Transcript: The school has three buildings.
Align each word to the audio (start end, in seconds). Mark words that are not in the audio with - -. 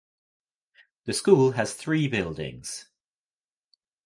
The 1.05 1.13
school 1.13 1.51
has 1.51 1.75
three 1.75 2.07
buildings. 2.07 2.87